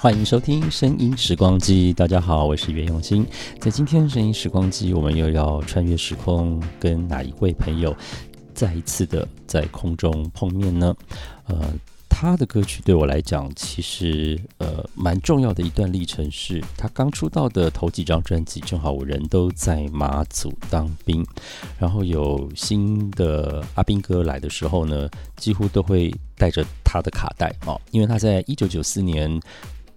[0.00, 3.26] 欢迎收听《声音时光机》，大家好，我是袁永新。
[3.58, 7.92] 在今天《声音时光机》，我们又要穿越时空，跟哪一位朋友
[8.54, 10.94] 再一次的在空中碰面呢？
[11.48, 11.72] 呃，
[12.08, 21.26] 他的歌曲对我来讲，其实呃蛮重要的一段历程是，他刚出道的头几张专辑，正好我人都在马祖当兵，
[21.76, 29.40] 然后有新的阿兵哥来的时候呢，几乎都会带着他的卡带哦，因为他在一九九四年。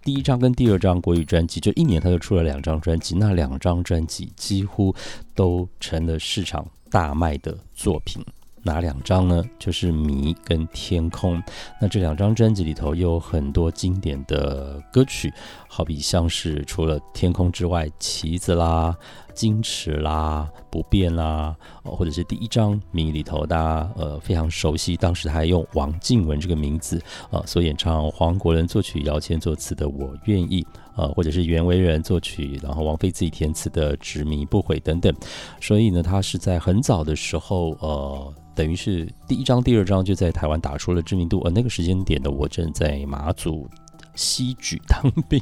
[0.04, 4.94] 第一张跟第二张国语专辑，就一年他就出了两张专辑，那两张专辑几乎
[5.36, 8.24] 都成了市场大卖的作品。
[8.64, 9.44] 哪两张呢？
[9.58, 11.38] 就是《迷》跟《天空》。
[11.82, 15.34] 那这两张专辑里头有很多经典的歌曲，
[15.68, 18.96] 好比像是除了《天空》之外，《棋子》啦。
[19.36, 30.62] 矜持啦，不变啦，或者是第一张迷里头，大家呃非常熟悉，当时他还用王静文这个名字呃所演唱，黄国伦作曲，姚谦作词的《我愿意》，
[30.96, 35.14] 呃或者是袁惟仁作曲，然后王菲自己填词的《执迷不悔》等等。
[35.60, 41.42] 所以呢，他是在很早的时候，呃，等于是第一张、第二张就在台湾打出了知名度。
[41.46, 43.68] 而那个时间点的我正在马祖。
[44.16, 45.40] 西举当兵，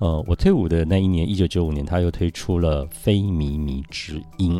[0.00, 4.58] 呃，我退伍的那一年，一九九五年，他又推出了《非靡靡之音》，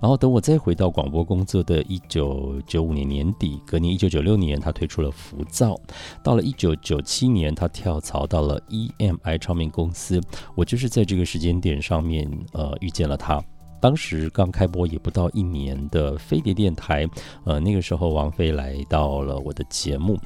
[0.00, 5.74] 然后等我再回到广播工作的一九九五年年底，隔年一九九六年，他推出了《浮躁》，
[6.22, 10.20] 到了一九九七年，他跳槽到了 EMI 唱片公司，
[10.54, 13.42] 我就是在这个时间点上面，呃，遇见了他。
[13.80, 17.08] 当时刚开播也不到一年的飞碟电台，
[17.44, 20.18] 呃，那个时候王菲来到了我的节目。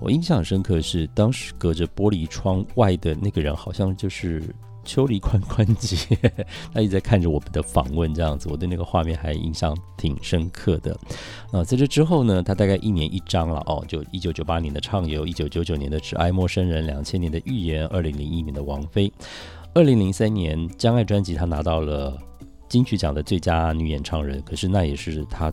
[0.00, 4.42] 我印象很深刻是，当时隔着玻璃窗外的那个人，好像就是
[4.84, 5.96] 秋梨宽宽姐，
[6.72, 10.96] 他一直在看着我们的访问，这样子，我对那个画面还印象挺深刻的。
[11.52, 19.08] 啊，在这之后呢，他大概一年一张了哦，就一九九八年的《畅游》，一九九九年的《只爱陌生人》，两千年的《预言》，二零零一年的《王菲》，
[19.74, 22.16] 二零零三年《将爱》专辑，他拿到了
[22.68, 25.52] 金曲奖的最佳女演唱人，可是那也是他。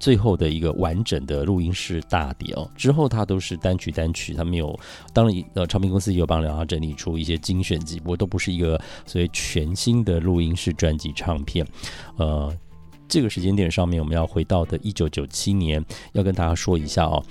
[0.00, 4.76] 最后的一个完整的录音室大碟哦，之后它都是单曲单曲，他没有。
[5.12, 11.64] 当然，呃，唱片公司也有帮他整理出一些精选集，不过都不是一个所谓全新的录音室专辑唱片。
[12.16, 12.50] 呃，
[13.06, 17.22] 这个时间点上面，我们要回到的一九九七年，要跟大家说一下哦，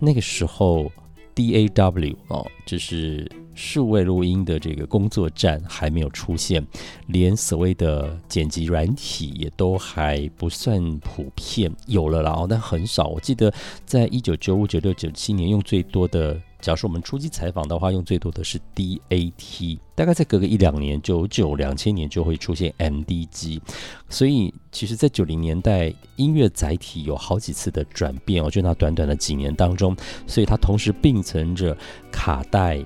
[0.00, 0.90] 那个时候
[1.34, 3.30] D A W 哦，就是。
[3.56, 6.66] 数位录音的这个工作站还没有出现，
[7.06, 13.06] 连所谓的剪辑软体也都还不算普遍，有了啦，但很少。
[13.06, 13.54] 我记得
[13.86, 23.60] 在一九九五、九六、九七年用最多的，假如说我们初期采访的话，用最多的是 DAT，大概再隔个一两年，九九两千年就会出现 MDG，。
[24.08, 29.94] 所以，其实，在九零年代，音乐载体有好几次的转变哦，就那短短的几年当中，
[30.26, 31.76] 所以它同时并存着
[32.10, 32.82] 卡带。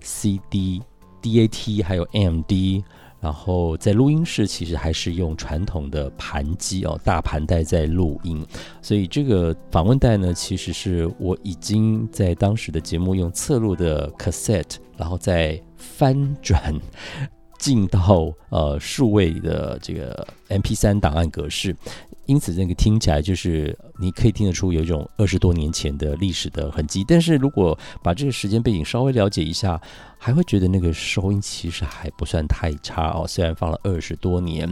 [0.00, 0.80] CD、
[1.20, 2.82] DAT 还有 MD，
[3.20, 8.46] 然后在录音室其实还是用传统的盘机哦，大盘带在录音，
[8.80, 16.74] 所以这个访问带呢，其实是我已经在当时的节目用侧录的 cassette，然后再翻转
[17.58, 21.74] 进到呃数位的这个 MP 三档案格式。
[22.28, 27.02] 因此，那个听起来就是你可以听得出有一种二十多年前的历史的痕迹。
[27.08, 29.80] 但是如果把这个时间背景稍微了解一下，
[30.18, 33.26] 还会觉得那个收音其实还不算太差哦。
[33.26, 34.68] 虽然放了二十多年，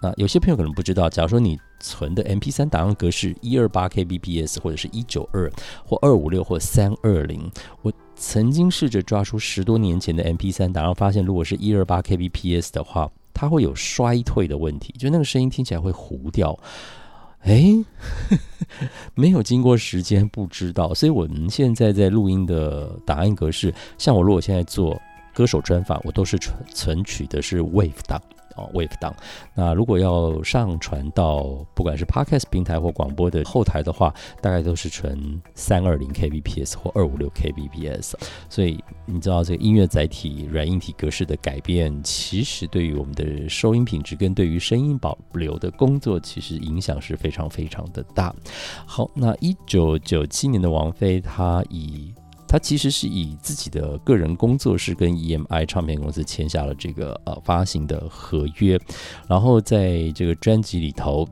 [0.00, 5.52] 那有些朋友可能不知道，假如说你存的 MP3 档案格式一二八 kbps 或者是一九二
[5.84, 7.50] 或二五六或三二零，
[7.82, 13.10] 我曾经试着抓出十多年前的 MP3 档案，发现如果是一二八 kbps 的话。
[13.34, 16.58] 它会有衰退的问题，就那个声音听起来会糊掉。
[17.40, 17.74] 哎，
[19.14, 20.94] 没有经过时间，不知道。
[20.94, 24.98] 所以我们现在在录音的档案格式，像我如果现在做
[25.34, 28.18] 歌手专访，我都是存存取的是 wave 档。
[28.56, 29.14] 哦，Wave 档。
[29.54, 31.42] 那如果要上传到
[31.74, 38.14] 不管是 Podcast 平台或广播的后台的话，大概都是存三二零 kbps 或二五六 kbps。
[38.48, 48.34] 所以你知道这个音乐载体软硬体格式的改变，其实对于我们的收音品质跟对于声音保留的工作，其实影响是非常非常的大。
[48.86, 52.12] 好，那一九九七年的王菲，她以
[52.54, 58.78] 他其实是以自己的个人工作室跟 EMI 唱片公司签下了这个呃发行的合约，
[59.26, 61.28] 然后在这个专辑里头。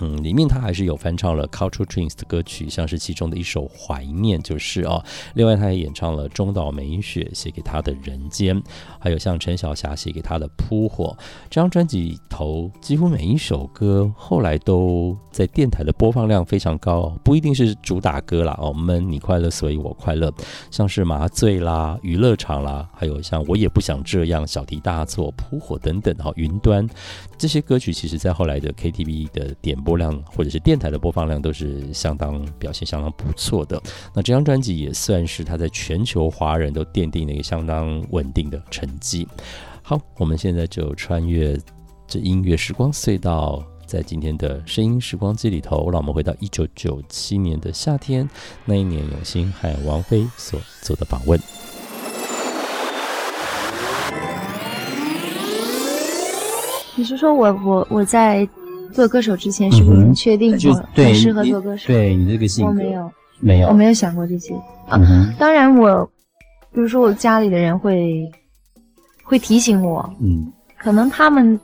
[0.00, 5.04] 嗯，里面他还是有翻唱了 Cultural Twins 的歌曲，像是其中的一首《怀念》就是哦。
[5.34, 8.58] 另外，他也演唱了中岛美雪写给他的《人间》，
[8.98, 11.14] 还有像陈小霞写给他的《扑火》。
[11.50, 20.32] 这张专辑头几乎每一首歌后来都在电台的播放量非常高，不一定是主打歌啦哦，闷你快乐所以我快乐，
[20.70, 26.88] 像是麻醉啦、娱乐场啦，还有像我也不想这样、小题大做、扑火等等哈，云端
[27.36, 29.76] 这些歌曲，其实在后来的 KTV 的点。
[29.82, 33.80] 播量或者是电台的播放量都是相当表现相当不错的。
[34.14, 39.26] 那这张专辑也算是他在全球华人都奠定了一个相当稳定的成绩。
[39.82, 41.58] 好，我们现在就穿越
[42.06, 48.28] 这音乐时光隧道，在今天的声音时光机里头，让我们回到一九九七年的夏天，
[48.64, 51.38] 那一年永兴和王菲所做的访问。
[56.94, 58.48] 你是说我我我在？
[58.92, 61.86] 做歌手之前是不是确定我很适合做歌手？
[61.88, 64.54] 对你这个性格，我没有，没有，我没有想过这些。
[64.88, 65.00] 啊，
[65.38, 66.04] 当然我，
[66.72, 68.30] 比如说我家里的人会，
[69.24, 71.58] 会提醒我，嗯，可能他们，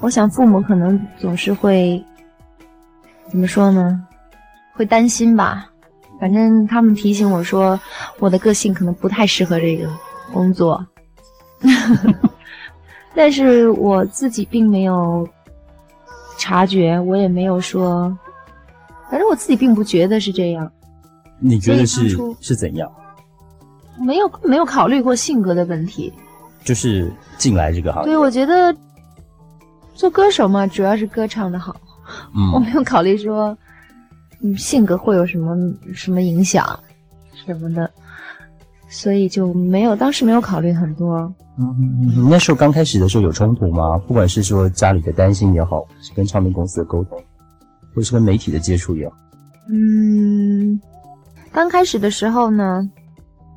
[0.00, 2.02] 我想父母可能总是会，
[3.30, 4.04] 怎么说呢？
[4.74, 5.70] 会担心吧。
[6.20, 7.78] 反正他们提醒我说，
[8.18, 9.88] 我的个性可能不太适合这个
[10.32, 10.84] 工作。
[13.14, 15.26] 但是我自己并没有。
[16.44, 18.14] 察觉，我也没有说，
[19.10, 20.70] 反正我自己并不觉得是这样。
[21.38, 22.90] 你觉得是是怎样？
[23.98, 26.12] 没有没有考虑过性格的问题，
[26.62, 28.10] 就是进来这个行业。
[28.10, 28.76] 对，我觉得
[29.94, 31.74] 做歌手嘛，主要是歌唱的好。
[32.36, 33.56] 嗯，我没有考虑说，
[34.42, 35.56] 嗯，性格会有什么
[35.94, 36.78] 什么影响
[37.46, 37.90] 什么的，
[38.94, 41.16] 所以就没有当时没有考虑很多。
[41.58, 43.98] 嗯，那时候刚开始的时候有冲突吗？
[44.06, 47.20] 不管是说家里的担心也好，是跟唱片公司的沟通，
[47.92, 49.16] 或是跟媒体的接触也好。
[49.68, 50.80] 嗯，
[51.50, 52.88] 刚开始的时候呢，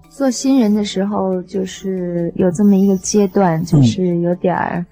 [0.09, 4.83] 做新人的时候，就是有这么一个阶段，就是有点儿，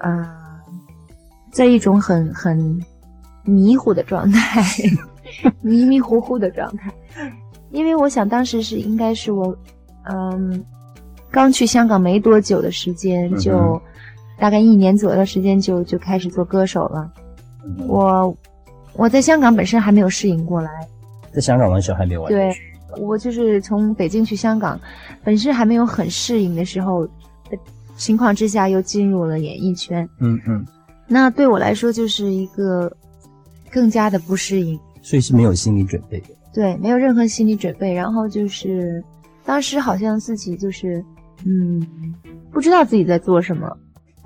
[0.00, 0.26] 呃，
[1.52, 2.80] 在一种很很
[3.44, 4.64] 迷糊的状态，
[5.60, 6.90] 迷迷糊糊的状态。
[7.70, 9.56] 因为我想当时是应该是我，
[10.04, 10.64] 嗯。
[11.32, 13.80] 刚去香港没多久的时间，就
[14.36, 17.08] 大概一年左右的时间，就就开始做歌手了。
[17.86, 18.36] 我
[18.94, 20.68] 我在香港本身还没有适应过来，
[21.32, 22.32] 在香港完全还没有完。
[22.32, 22.52] 对，
[22.98, 24.80] 我就是从北京去香港，
[25.22, 27.56] 本身还没有很适应的时候的
[27.96, 30.08] 情况之下，又进入了演艺圈。
[30.18, 30.66] 嗯嗯，
[31.06, 32.90] 那对我来说就是一个
[33.70, 36.26] 更加的不适应，所以是没有心理准备的。
[36.52, 39.00] 对，没有任何心理准备，然后就是
[39.44, 41.04] 当时好像自己就是。
[41.46, 41.80] 嗯，
[42.52, 43.74] 不知道自己在做什么，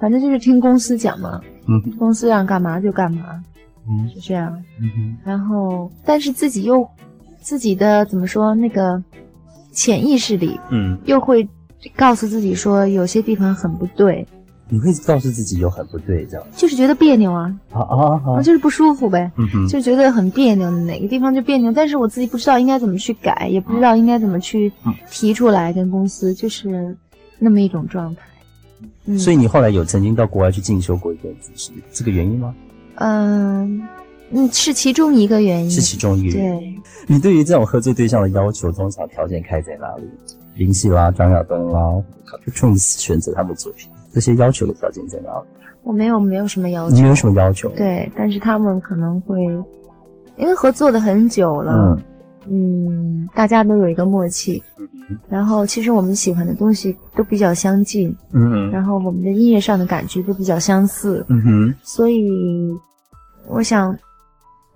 [0.00, 3.40] 反正就是听公司讲嘛，嗯，公司让干嘛就干嘛，
[3.88, 6.84] 嗯，是这样，嗯然后，但是自己又
[7.40, 9.00] 自己的怎么说那个
[9.70, 11.48] 潜意识里，嗯，又会
[11.94, 14.26] 告诉自己说有些地方很不对。
[14.68, 24.72] 你会告诉自己有很不对，这样就是觉得别扭啊，啊啊啊，就是不舒服呗，嗯哼，就觉得很别扭，哪个地方就别扭，但是我自己不知道应该怎么去改，也不知道应该怎么去
[25.10, 26.96] 提出来跟公司，就是
[27.38, 28.22] 那么一种状态。
[29.18, 32.54] 所以你后来有曾经到国外去进修过一阵子，是这个原因吗？
[32.94, 33.86] 嗯，
[34.30, 36.38] 嗯，是其中一个原因，是其中一个。
[36.38, 36.74] 原因。
[36.74, 40.04] 对，你对于这种合作对象的要求，通常条件开在哪里？
[40.56, 42.02] 林夕啦、张亚东啦
[42.54, 43.90] ，Twins 选择他们的作品。
[44.14, 45.44] 这些要求的条件怎么样？
[45.82, 46.94] 我没有，没有什么要求。
[46.94, 47.68] 你有什么要求？
[47.70, 49.42] 对，但是他们可能会，
[50.36, 51.98] 因为合作的很久了，
[52.48, 54.62] 嗯，大家都有一个默契，
[55.28, 62.72] 然后其实我们喜欢的东西都比较相近，嗯，然后我们的音乐上的感觉都比较相似，嗯哼，所以
[63.48, 63.94] 我想。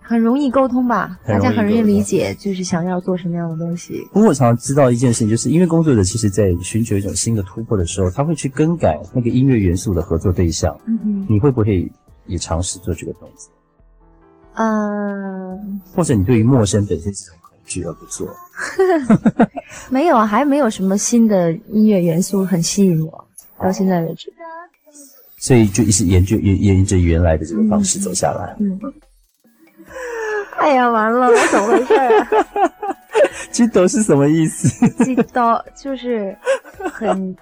[0.08, 4.08] 很容易沟通吧，大家很容易理解，就是想要做什么样的东西。
[4.10, 10.74] 不过我常常知道一件事情，就是因为工作者其实在寻求一种新的突破的时候，他会去更改那个音乐元素的合作对象。
[10.86, 11.86] 嗯哼，你会不会
[12.24, 13.52] 也尝试做这个动作？
[14.54, 18.34] 嗯，或者你对于陌生本身是很恐惧而不做？
[19.92, 23.28] 没有啊，还没有什么新的音乐元素很吸引我，
[23.62, 24.32] 到现在为止。
[25.36, 28.56] 所以就一直沿着沿沿着原来的这个方式走下来。
[28.58, 28.80] 嗯。
[30.58, 32.28] 哎呀，完了，我怎么回事啊？
[33.50, 34.88] 激动是什么意思？
[35.04, 36.36] 激动就是
[36.92, 37.34] 很……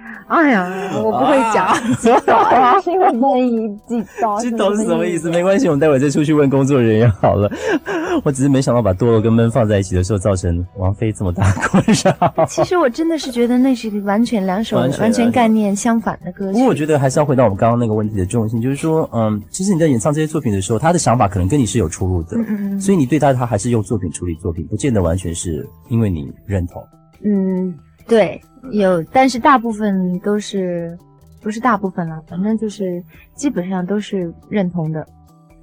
[0.28, 0.68] 哎呀，
[1.02, 2.38] 我不会讲激动，
[2.82, 4.38] 是因为难以激动。
[4.38, 5.28] 激动是什么意思？
[5.28, 7.50] 没关系，我们待会再出去问工作人员好了。
[8.24, 12.46] 我只是没想到把堕落跟闷放在一起的时候，造成王菲这么大困扰。
[12.46, 16.52] 其实我真的是觉得那是完全两首完全概念相反的歌曲。
[16.52, 22.36] 不过我觉得还是要回到我们刚刚那个问题的重心，就是说，嗯，其实你在演唱这些作品的时候，他的想法可能跟你是有出入的，
[22.78, 26.80] 所以你对他，他还是用作品处理作品，不见得完全是因为你认同。
[27.24, 27.74] 嗯，
[28.10, 30.98] 对，有，但是大部分都是
[31.40, 33.02] 不是大部分了，反正就是
[33.34, 35.06] 基本上都是认同的。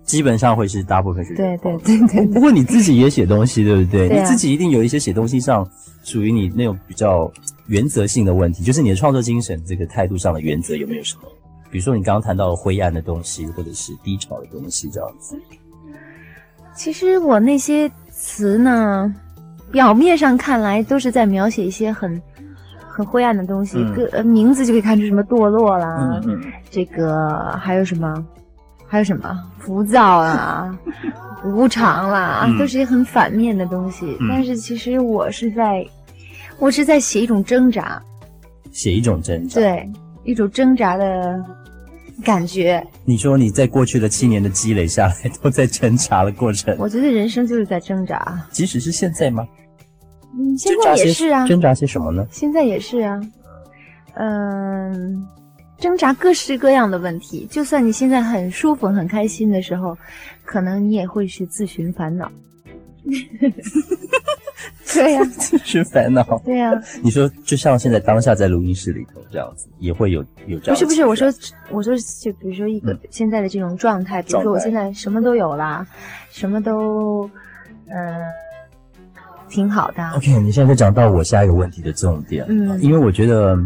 [0.03, 2.25] 基本上会是大部分是对对对对。
[2.27, 4.07] 不过你自己也写东西，对不对？
[4.07, 5.69] 你自己一定有一些写东西上
[6.01, 7.29] 属于你那种比较
[7.65, 11.23] 原则性的问题，就是你的创作精神这个态度上的原则有没有什么？
[11.69, 15.37] 比如说你刚刚谈到灰暗的东西，或者是低潮的东西这样子。
[16.73, 19.13] 其实我那些词呢，
[19.73, 22.21] 表面上看来都是在描写一些很
[22.97, 26.19] 很灰暗的东西，个名字就可以看出什么堕落啦，
[26.71, 28.25] 这个还有什么？
[28.89, 30.73] 还有什么浮躁啊、
[31.43, 34.17] 无常啦，都是一些很反面的东西。
[34.29, 35.85] 但是其实我是在，
[36.57, 38.01] 我是在写一种挣扎，
[38.71, 39.91] 写一种挣扎，对，
[40.23, 41.43] 一种挣扎的
[42.23, 42.81] 感觉。
[43.03, 46.73] 你说你在过去的七年的积累下来，都在挣扎的过程。
[46.79, 49.45] 我觉得人生就是在挣扎，即使是现在吗？
[50.37, 51.47] 嗯，现在也是啊。
[51.47, 52.25] 挣扎些什么呢？
[52.31, 53.19] 现在也是啊，
[54.15, 55.27] 嗯。
[55.79, 59.95] 挣扎各式各样的问题，就算你现在很舒服、很开心的时候，
[60.43, 62.31] 可能你也会去自寻烦恼。
[64.91, 66.41] 对呀，自寻烦恼。
[66.43, 70.73] 对呀，你说就像现在当下在录音室里头这样子，也会有有这样。
[70.73, 71.31] 不是不是，我说
[71.69, 75.85] 我说就比如说一个现在的这种状态，比如说我现在什么都有啦，
[76.31, 77.29] 什么都
[77.85, 78.19] 嗯
[79.49, 80.09] 挺好的。
[80.15, 83.57] OK，你现在就讲到我下一个问题的重点，嗯，因为我觉得。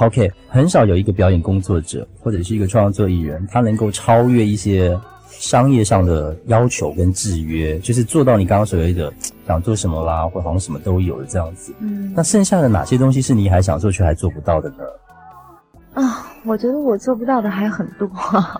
[0.00, 4.98] OK，很少有一个表演工作者或者是一个创作艺人，他能够超越一些
[5.28, 9.12] 商业上的要求跟制约，就是做到你刚刚所谓的
[9.46, 11.72] 想做什么啦，或好像什么都有的这样子。
[11.78, 16.02] 嗯，那剩下的哪些东西是你还想做却还做不到的呢？
[16.02, 18.10] 啊，我觉得我做不到的还很多。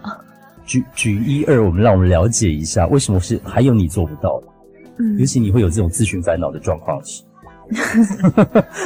[0.64, 4.46] 举举一二，我们让我们了解一下，为什么是还有你做不到的？
[4.98, 7.22] 嗯，尤其你会有这种自寻烦恼的状况时。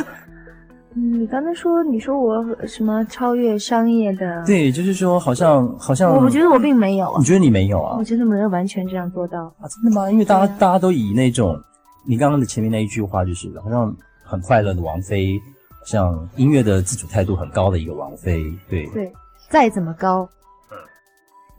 [0.95, 4.43] 你刚才说，你说我什么超越商业的？
[4.47, 7.15] 对，就是说，好像好像，我觉得我并没有。
[7.19, 7.97] 你觉得你没有啊？
[7.99, 9.69] 我觉得没有完全这样做到啊？
[9.69, 10.11] 真的吗？
[10.11, 11.57] 因为大家大家都以那种
[12.05, 15.39] 你刚刚的前面那一句话，就是好像很快乐的王菲，
[15.85, 19.13] 像音乐的自主态度很高的一个王菲，对对，
[19.51, 20.29] 再怎么高，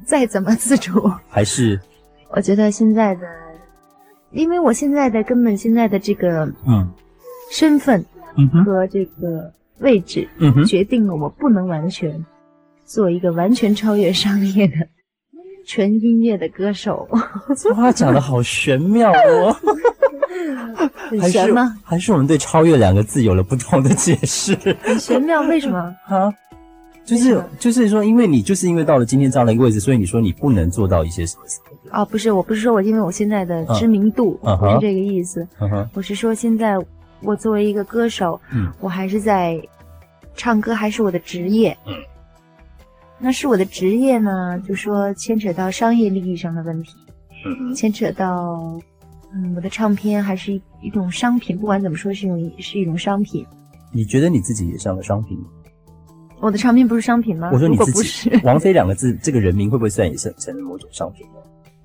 [0.06, 1.80] 再怎么自主，还是
[2.32, 3.22] 我觉得现在的，
[4.32, 6.90] 因为我现在的根本现在的这个嗯
[7.52, 8.06] 身份。
[8.64, 10.26] 和这个位置
[10.66, 12.26] 决定了我不能完全
[12.86, 14.76] 做一个完全超越商业的
[15.68, 17.06] 纯音乐的歌手。
[17.58, 19.54] 这话讲的好玄妙哦，
[21.10, 21.76] 很玄吗？
[21.84, 24.56] 还是我们对“超越”两个字有了不同的解释？
[24.82, 25.78] 很玄妙，为什么？
[26.08, 26.32] 啊，
[27.04, 31.44] 就是就是说，因为你就是因为到了今天这样的一个位置，所以你说你不能做到一些什么？
[31.92, 35.48] 啊，不是，我不是说我因为我现在的知名度不是这个意思，
[35.94, 36.78] 我是说现在。
[37.22, 39.62] 我作为一个歌手，嗯，我还是在
[40.38, 41.94] 唱歌，还是我的职业，嗯，
[43.20, 46.94] 那是我的职业呢，就说牵扯到商业利益上的问题，
[47.46, 48.58] 嗯，牵扯到，
[49.34, 53.46] 嗯，我的唱片还是一一种商品，不管怎么说，是一种是一种商品。
[53.92, 55.48] 你觉得你自己也像个商品吗？
[56.40, 57.50] 我的唱片不是商品吗？
[57.52, 61.39] 我说你自己，王菲两个字，这个人名会不会算也是成某种商品呢？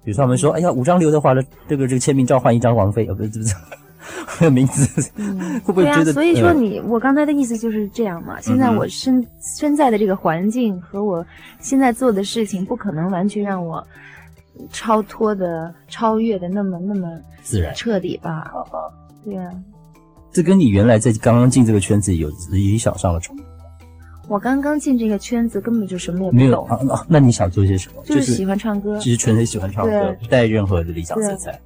[0.05, 3.55] 比如说他们说，哎呀，五张刘德华的这个这个签名照换一张王菲，呃，不是，不是。
[4.51, 5.11] 名字
[5.65, 6.13] 会不会觉得？
[6.13, 8.39] 所以说你，我刚才的意思就是这样嘛。
[8.41, 11.25] 现在我身身在的这个环境和我
[11.59, 13.83] 现在做的事情，不可能完全让我
[14.71, 17.09] 超脱的、超越的那么那么
[17.43, 18.53] 自然、彻底吧？
[19.25, 19.51] 对啊。
[20.31, 23.43] 这跟你原来在刚刚进这个圈子有理想上的冲突。
[24.29, 26.79] 我刚刚进这个圈子，根本就什么也没有啊。
[27.09, 28.03] 那你想做些什么？
[28.05, 31.59] 就是喜欢唱歌，就是纯粹喜欢唱歌，不带任何的理想色彩。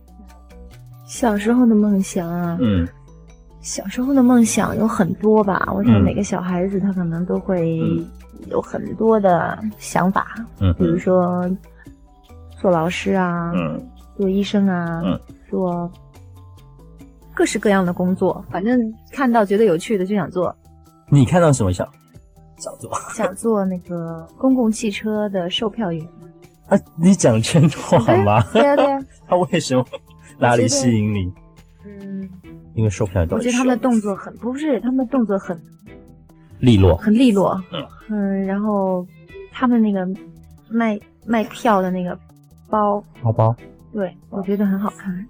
[1.07, 2.87] 小时候的梦想啊，嗯，
[3.61, 5.69] 小时候的梦想有很多吧。
[5.75, 7.81] 我想每个小孩子他可能都会
[8.51, 11.49] 有很多的想法，嗯，比如说
[12.61, 13.81] 做老师啊，嗯，
[14.17, 15.91] 做医生啊，嗯，做
[17.33, 18.79] 各式各样的工作，反正
[19.13, 20.55] 看到觉得有趣的就想做。
[21.09, 21.89] 你看到什么想
[22.59, 22.91] 想做？
[23.15, 26.07] 想做那个公共汽车的售票员。
[26.69, 28.43] 啊，你讲真话吗？
[28.53, 28.99] 对啊对啊。
[29.27, 29.85] 他为什么？
[30.39, 31.33] 哪里吸引你？
[31.85, 32.29] 嗯，
[32.75, 35.59] 因为售票员，我觉得他们的动作很不是，他们的动作很
[36.61, 37.61] 利落，很利落。
[37.73, 39.07] 嗯嗯，然后
[39.53, 40.07] 他们那个
[40.69, 42.17] 卖卖票的那个
[42.69, 43.57] 包包包，
[43.93, 45.27] 对，我觉得很好看。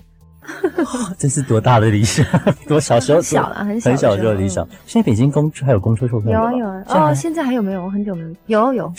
[1.18, 2.24] 这是多大的理想？
[2.66, 4.66] 多小时候小了，很小很小时候理想。
[4.86, 7.84] 现在北京公还有公车售票有啊有啊哦，现在还有没有？
[7.84, 8.92] 我很久没有有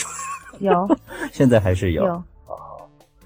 [0.59, 0.87] 有。
[1.31, 2.03] 现在还是有。
[2.05, 2.23] 有。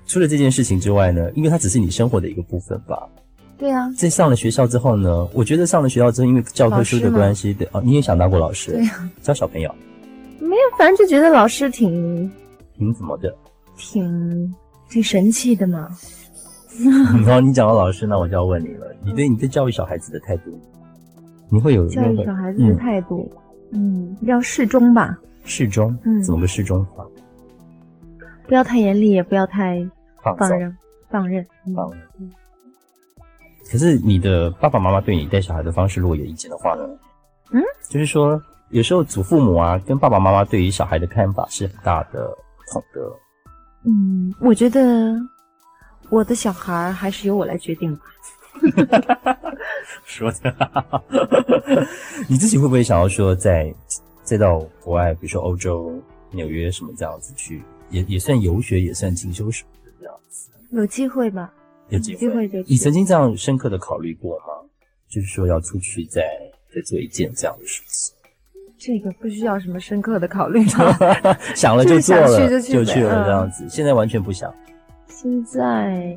[0.06, 1.32] 除了这件事情之外呢？
[1.34, 3.08] 因为它只是你生活的一个部分吧。
[3.58, 3.90] 对啊。
[3.98, 5.28] 在上了学校之后呢？
[5.34, 8.74] 我觉得上了学校之后，因为教科书的关系，对哦，你也想当过老师？
[8.74, 9.10] 对呀。
[9.22, 9.74] 教小朋友。
[10.40, 12.30] 没有，反正就觉得老师挺
[12.78, 13.34] 挺怎么的？
[13.78, 14.54] 挺
[14.90, 15.90] 挺神奇的嘛。
[17.26, 20.60] 然后你讲到老师，那我就要问你了，你对你对教育小孩子的态度，
[21.50, 23.32] 你会有教育小孩子的态度？
[23.72, 25.18] 嗯，要适中吧。
[25.44, 25.98] 适中？
[26.04, 27.06] 嗯，怎么个适中法？
[28.48, 29.86] 不要太严厉，也不要太
[30.24, 30.78] 放任，
[31.10, 32.00] 放任，放任。
[33.70, 36.88] 可是你的爸爸妈妈对你带小孩的方式，如果有意见的话呢？
[37.52, 42.28] 嗯，就是说，有时候祖父母啊，跟爸爸妈妈对于小孩的看法是很大的
[42.58, 43.12] 不同的。
[43.86, 45.16] 嗯，我觉得。
[46.14, 48.04] 我的小孩还是由我来决定吧。
[50.06, 51.02] 说的，
[52.28, 53.74] 你自己会不会想要说，再
[54.22, 60.52] 再到国外，比如说欧洲、纽约什么这样子去，也也算游学，也算进修什么的这样子？
[60.70, 61.52] 有机会吧？
[61.90, 62.62] 有机会就。
[62.68, 64.46] 你曾经这样深刻的考虑过吗？
[65.10, 66.22] 就是说要出去再
[66.76, 68.14] 再做一件这样的事情？
[68.78, 70.64] 这个不需要什么深刻的考虑
[71.56, 73.68] 想了就做了，就去了这样子。
[73.68, 74.54] 现在完全不想。
[75.24, 76.14] 现在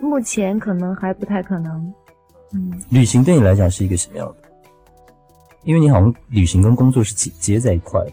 [0.00, 1.92] 目前可能还不太可能。
[2.54, 4.48] 嗯，旅行对你来讲是一个什么样的？
[5.64, 8.12] 因为你好像旅行跟工作是接接在一块的。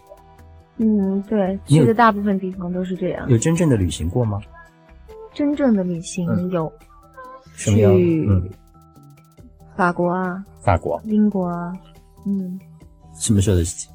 [0.76, 3.26] 嗯，对，去的大部分地方都是这样。
[3.30, 4.38] 有真正的旅行过吗？
[5.32, 6.70] 真正的旅行有，
[7.56, 8.28] 去
[9.76, 11.72] 法国啊，法国、英国啊，
[12.26, 12.60] 嗯，
[13.14, 13.90] 什么时候的事情？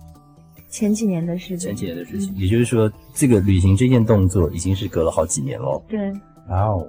[0.76, 5.82] 前几年的事情，前几年的事情，也就是说，这个旅行这件动作已经是隔了好几年了。
[5.88, 6.12] 对，
[6.50, 6.86] 哇哦，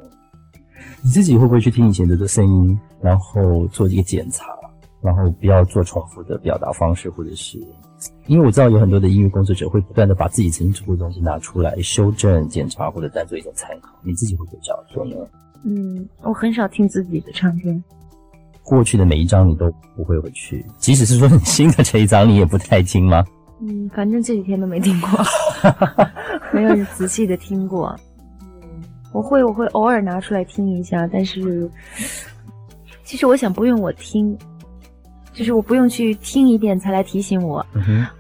[1.05, 4.47] 你自己会不会去听以前的声音，然后做一个检查，
[5.01, 7.63] 然后不要做重复的表达方式，或者是，
[8.27, 13.97] 因为我知道有很多的音乐工作者会不断的把自己曾经做过的东西拿出来修正、检查，或者当做一种参考。
[14.03, 15.15] 你自己会不会这样做呢？
[15.65, 17.85] 嗯，我很少听自己的唱片，
[18.65, 23.25] 过去的每一张你都不会回去，即使是说你新的这一张，你也不太听吗？
[23.61, 25.11] 嗯，反正这几天都没听过，
[26.53, 27.99] 没有仔细的听过。
[28.63, 28.69] 嗯，
[29.13, 31.71] 我会，我会偶尔拿出来听一下，但是
[33.03, 34.37] 其实我想不用我听，
[35.33, 37.65] 就是我不用去听一遍才来提醒我，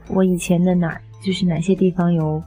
[0.08, 2.42] 我以前的哪就是哪些地方有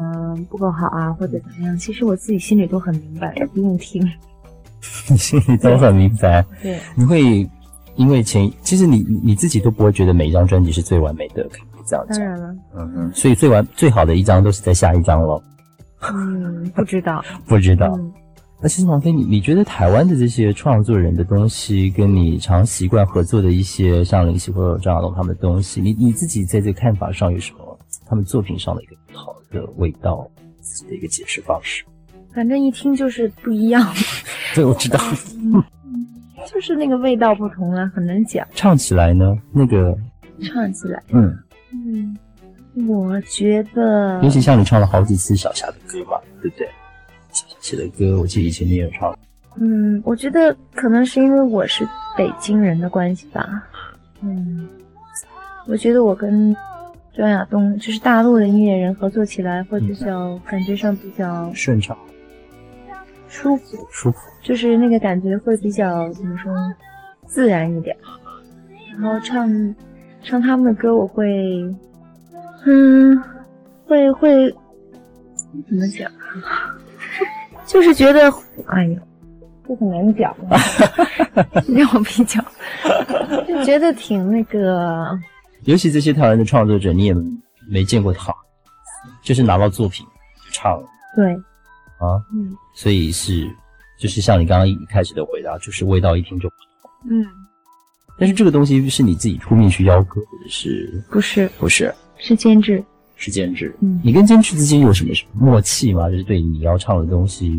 [0.00, 1.76] 嗯不够好啊，或者怎么样。
[1.76, 4.02] 其实我自己心里都很明白，不用听。
[5.10, 6.42] 你心里都很明白。
[6.62, 7.46] 对，你会
[7.96, 11.46] 因为前，其实你你自己都不会觉得每一张专辑是最完美的。
[11.86, 15.42] 这样当然了，嗯嗯，所以最完最好的一张都是在下一张喽。
[16.12, 17.98] 嗯，不知道， 不知道。
[18.60, 27.78] 那其实王菲，你你觉得台湾的这些创作人的东西，跟你常习惯合作的一些像林夕或者张亚东他们的东西，你你自己在这个看法上有什么？
[28.06, 30.28] 他们作品上的一个好的味道，
[30.60, 31.84] 自己的一个解释方式？
[32.34, 33.86] 反正一听就是不一样。
[34.54, 34.98] 对，我知道。
[36.52, 38.46] 就是那个味道不同啊，很难讲。
[38.54, 39.38] 唱起来呢？
[39.52, 39.96] 那个
[40.42, 41.34] 唱起来，嗯。
[41.74, 42.16] 嗯，
[42.86, 46.68] 我觉得，尤其像你唱了好几次小霞的歌嘛，对不对？
[47.32, 49.12] 小霞写的歌，我记得以前你也唱。
[49.56, 51.84] 嗯，我觉得可能是因为我是
[52.16, 53.62] 北京人的关系吧。
[54.20, 54.68] 嗯，
[55.66, 56.56] 我觉得我跟
[57.12, 61.96] 张亚东就是大陆的音乐人合作起来会比较感觉上比较顺畅、
[63.28, 66.52] 舒服、舒服，就是那个感觉会比较怎么说
[67.26, 67.96] 自然一点，
[69.00, 69.74] 然后唱。
[70.24, 71.24] 唱他们的歌，我会，
[72.64, 73.22] 嗯，
[73.86, 74.50] 会会
[75.68, 76.10] 怎么讲？
[77.66, 78.32] 就是觉得，
[78.66, 79.00] 哎呀，
[79.68, 80.34] 这很难讲，
[81.68, 82.42] 让我比较，
[83.46, 85.18] 就觉得挺那个。
[85.64, 87.14] 尤其这些台湾的创作者，你也
[87.70, 88.34] 没见过他，
[89.22, 90.04] 就是拿到作品
[90.44, 90.82] 就唱。
[91.16, 91.32] 对。
[91.98, 93.48] 啊，嗯，所以是，
[93.98, 96.90] 就是像你刚刚一开始的回答，就是味道一听就不同。
[97.10, 97.26] 嗯。
[98.18, 101.50] 但是这个东西是你自己出面去邀歌，或者是不是？
[101.58, 102.82] 不是，是监制，
[103.16, 103.74] 是监制。
[103.80, 106.08] 嗯，你跟监制之间有什么默契吗？
[106.08, 107.52] 就是对你要唱的东西，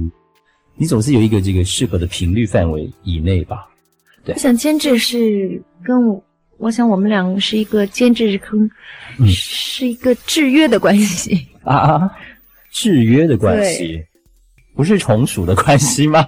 [0.76, 3.68] 你总是有一个这个适合的频率范围以内吧？
[4.24, 4.34] 对。
[4.34, 6.24] 我想监制是跟我，
[6.58, 8.70] 我想我们两个是一个监制坑，
[9.28, 12.10] 是一个制约的关系啊，
[12.72, 14.02] 制约的关系，
[14.74, 16.26] 不是从属的关系吗？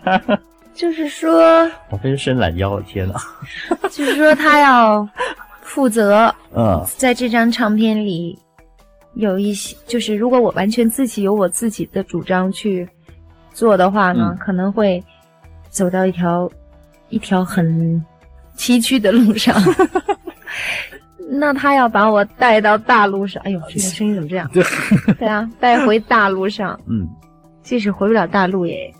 [0.78, 3.16] 就是说，我非伸懒腰，天哪！
[3.90, 5.08] 就是说，他要
[5.62, 8.38] 负责，嗯，在这张唱片里
[9.16, 12.88] 有一些，就是如果我完全自己有我自己的主张去
[13.52, 15.04] 做的话呢，可能会
[15.70, 16.50] 走到一条
[17.10, 18.04] 一条很
[18.56, 19.56] 崎岖的路上。
[21.30, 24.48] 那他要把我带到大路上，哎呦，这个声音怎么这样？
[24.54, 24.64] 对，
[25.20, 26.80] 对啊，带回大路上。
[26.88, 27.08] 嗯，
[27.64, 28.94] 即使回不了大路，也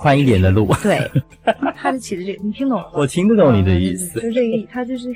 [0.00, 0.66] 宽一点的路。
[0.82, 0.98] 对，
[1.76, 2.90] 他的起的这，你听懂了？
[2.94, 4.18] 我听得懂你的意思。
[4.20, 5.14] 就这个意，他就是，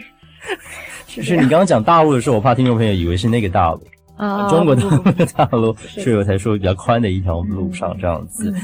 [1.09, 3.83] 就是你刚刚讲大陆的时候，我怕听众朋友以为是那个大陆
[4.17, 4.83] 啊，中国的
[5.35, 8.55] 大陆，所以我才说比较宽的一条路上这样子。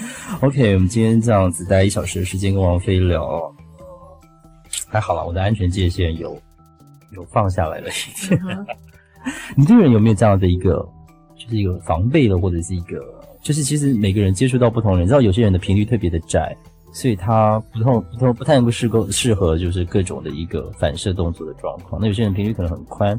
[0.42, 3.52] OK，我们今天这样子待一小时的时间跟王菲聊，
[4.88, 6.38] 还好了，我的安全界限有。
[7.12, 8.40] 有放下来了一点。
[9.56, 10.76] 你这个人有没有这样的一个，
[11.36, 13.00] 就是一个防备的，或者是一个，
[13.42, 16.56] 就是其实每个人接触到不同人，知道有些人的频率特别的窄，
[16.92, 22.00] 所以他不同不同不太能够适够适合就是各种的一个反射动作的状况。
[22.00, 23.18] 那有些人频率可能很宽，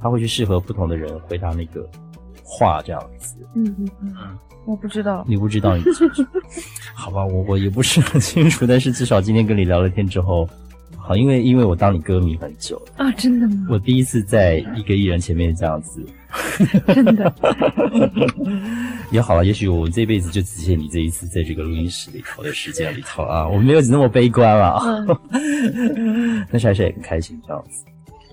[0.00, 1.88] 他会去适合不同的人回答那个
[2.42, 3.36] 话这样子。
[3.54, 4.14] 嗯嗯嗯，
[4.64, 5.82] 我不知道，你不知道你，
[6.94, 10.48] 好吧，我我也不是很清楚，但是至少今天跟你聊了天之后。
[11.08, 13.66] 好，因为因为我当你歌迷很久啊，真的吗？
[13.70, 16.04] 我第一次在一个艺人前面这样子，
[16.94, 17.34] 真的。
[19.10, 24.78] 也好了，也许我这辈子就只限你这一次在这个录音室里头的时间里头啊，我没有那么悲观了。
[26.52, 27.84] 但是还是很开心这样子。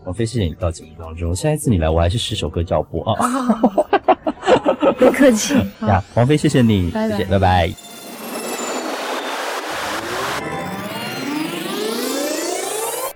[0.04, 3.62] 王菲，谢谢你到节目当中，下一次你来，我还是十首歌照播啊。
[5.00, 5.54] 不客气。
[5.80, 7.95] 呀，王菲，谢谢你，谢谢，拜拜。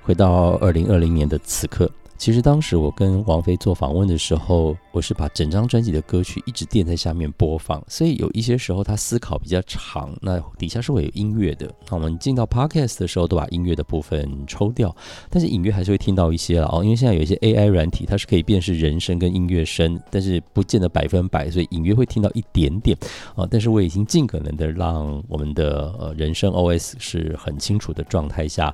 [0.09, 1.87] 回到二零二零年的此刻。
[2.19, 11.73] 其实当时我跟王菲做访问的时候，我是把整张专辑的歌曲一直垫在下面播放，所以有一些时候他思考比较长，那底下是会有音乐的。
[11.89, 14.93] 那我们进到 podcast 的时候，都把音乐的部分抽掉，
[15.29, 22.97] 但是隐约还是会听到一些了哦，因为现在有一些 AI 软体，它是可以辨识人声跟音乐声，但是不见得百分百，所以隐约会听到一点点
[23.33, 23.47] 啊。
[23.49, 28.67] 但是我已经尽可能的让我们的呃人声 OS 是很清楚的状态下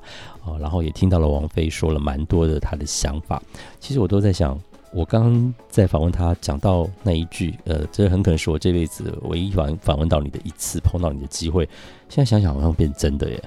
[0.44, 3.35] 啊，然后也听到了王菲说了蛮多的她的想法。
[3.80, 4.58] 其实我都在想，
[4.92, 11.68] 我刚刚在访问他讲到那一句，呃，这很可能是我这辈子唯一访访问到你的一次碰到你的机会。
[12.08, 13.44] 现在想想好像变真的耶，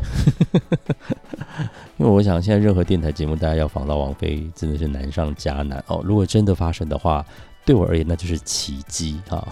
[1.97, 6.01] 因为我想现在任何电台节目，大家要访到王菲，真的是难上加难哦。
[6.03, 7.25] 如果真的发生的话，
[7.65, 9.47] 对我而言那就是奇迹啊。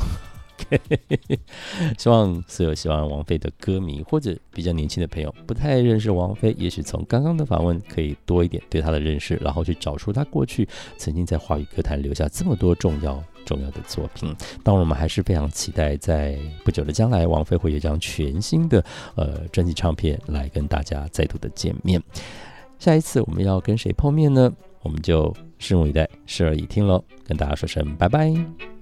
[1.98, 10.68] 希望所有喜欢王菲的歌迷或者比较年轻的朋友，不太认识王菲，也许从刚刚的访问可以多一点对她的认识，然后去找出她过去
[10.98, 14.36] 曾经在华语歌坛留下这么多重要重要的作品。
[14.64, 18.84] 当然，我们还是非常期待在不久的将来，王菲会有一张全新的
[19.16, 22.02] 呃专辑唱片来跟大家再度的见面。
[22.80, 24.52] 下一次我们要跟谁碰面呢？
[24.84, 27.04] 我们就拭目以待，拭耳以听喽。
[27.26, 28.77] 跟大家说声拜拜。